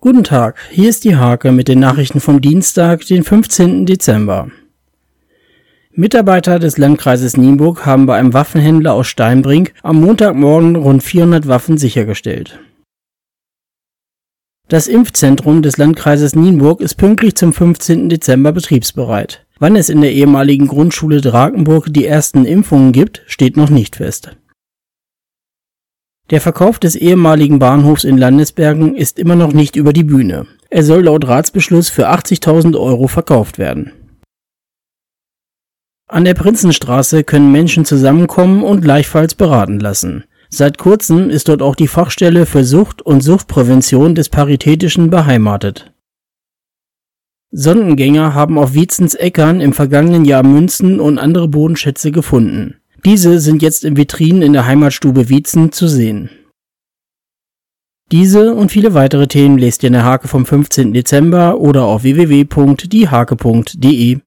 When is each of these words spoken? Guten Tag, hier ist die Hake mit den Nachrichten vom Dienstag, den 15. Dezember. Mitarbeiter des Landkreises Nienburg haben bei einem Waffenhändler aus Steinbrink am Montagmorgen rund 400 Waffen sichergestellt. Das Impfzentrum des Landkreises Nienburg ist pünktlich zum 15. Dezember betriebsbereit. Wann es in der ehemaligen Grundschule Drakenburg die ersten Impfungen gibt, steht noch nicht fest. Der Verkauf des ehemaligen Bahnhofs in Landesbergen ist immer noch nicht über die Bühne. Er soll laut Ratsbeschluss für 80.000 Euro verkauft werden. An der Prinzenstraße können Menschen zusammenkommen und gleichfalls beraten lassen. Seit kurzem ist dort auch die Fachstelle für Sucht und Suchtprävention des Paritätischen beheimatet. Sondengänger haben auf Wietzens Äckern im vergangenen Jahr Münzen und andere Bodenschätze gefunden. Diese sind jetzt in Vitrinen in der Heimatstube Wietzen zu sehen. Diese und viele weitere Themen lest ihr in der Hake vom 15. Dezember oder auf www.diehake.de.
Guten 0.00 0.22
Tag, 0.22 0.60
hier 0.70 0.88
ist 0.88 1.02
die 1.02 1.16
Hake 1.16 1.50
mit 1.50 1.66
den 1.66 1.80
Nachrichten 1.80 2.20
vom 2.20 2.40
Dienstag, 2.40 3.04
den 3.06 3.24
15. 3.24 3.84
Dezember. 3.84 4.48
Mitarbeiter 5.90 6.60
des 6.60 6.78
Landkreises 6.78 7.36
Nienburg 7.36 7.84
haben 7.84 8.06
bei 8.06 8.16
einem 8.16 8.32
Waffenhändler 8.32 8.92
aus 8.92 9.08
Steinbrink 9.08 9.74
am 9.82 10.00
Montagmorgen 10.00 10.76
rund 10.76 11.02
400 11.02 11.48
Waffen 11.48 11.78
sichergestellt. 11.78 12.60
Das 14.68 14.86
Impfzentrum 14.86 15.62
des 15.62 15.78
Landkreises 15.78 16.36
Nienburg 16.36 16.80
ist 16.80 16.94
pünktlich 16.94 17.34
zum 17.34 17.52
15. 17.52 18.08
Dezember 18.08 18.52
betriebsbereit. 18.52 19.46
Wann 19.58 19.74
es 19.74 19.88
in 19.88 20.00
der 20.00 20.12
ehemaligen 20.12 20.68
Grundschule 20.68 21.20
Drakenburg 21.20 21.88
die 21.90 22.06
ersten 22.06 22.44
Impfungen 22.44 22.92
gibt, 22.92 23.24
steht 23.26 23.56
noch 23.56 23.70
nicht 23.70 23.96
fest. 23.96 24.36
Der 26.30 26.42
Verkauf 26.42 26.78
des 26.78 26.94
ehemaligen 26.94 27.58
Bahnhofs 27.58 28.04
in 28.04 28.18
Landesbergen 28.18 28.94
ist 28.94 29.18
immer 29.18 29.34
noch 29.34 29.52
nicht 29.52 29.76
über 29.76 29.94
die 29.94 30.04
Bühne. 30.04 30.46
Er 30.68 30.82
soll 30.82 31.04
laut 31.04 31.26
Ratsbeschluss 31.26 31.88
für 31.88 32.10
80.000 32.10 32.78
Euro 32.78 33.08
verkauft 33.08 33.58
werden. 33.58 33.92
An 36.06 36.24
der 36.24 36.34
Prinzenstraße 36.34 37.24
können 37.24 37.50
Menschen 37.50 37.86
zusammenkommen 37.86 38.62
und 38.62 38.82
gleichfalls 38.82 39.34
beraten 39.34 39.80
lassen. 39.80 40.24
Seit 40.50 40.78
kurzem 40.78 41.30
ist 41.30 41.48
dort 41.48 41.62
auch 41.62 41.74
die 41.74 41.88
Fachstelle 41.88 42.46
für 42.46 42.64
Sucht 42.64 43.02
und 43.02 43.22
Suchtprävention 43.22 44.14
des 44.14 44.28
Paritätischen 44.28 45.10
beheimatet. 45.10 45.92
Sondengänger 47.50 48.34
haben 48.34 48.58
auf 48.58 48.74
Wietzens 48.74 49.14
Äckern 49.14 49.62
im 49.62 49.72
vergangenen 49.72 50.26
Jahr 50.26 50.42
Münzen 50.42 51.00
und 51.00 51.18
andere 51.18 51.48
Bodenschätze 51.48 52.10
gefunden. 52.12 52.76
Diese 53.04 53.38
sind 53.38 53.62
jetzt 53.62 53.84
in 53.84 53.96
Vitrinen 53.96 54.42
in 54.42 54.52
der 54.52 54.66
Heimatstube 54.66 55.28
Wietzen 55.28 55.70
zu 55.72 55.86
sehen. 55.86 56.30
Diese 58.10 58.54
und 58.54 58.72
viele 58.72 58.94
weitere 58.94 59.26
Themen 59.26 59.58
lest 59.58 59.82
ihr 59.82 59.88
in 59.88 59.92
der 59.92 60.04
Hake 60.04 60.28
vom 60.28 60.46
15. 60.46 60.94
Dezember 60.94 61.60
oder 61.60 61.84
auf 61.84 62.04
www.diehake.de. 62.04 64.16